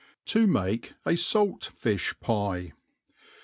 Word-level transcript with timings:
To 0.33 0.47
make 0.47 0.93
a 1.05 1.15
Salt 1.15 1.69
Fijh 1.79 2.19
Pie. 2.21 2.73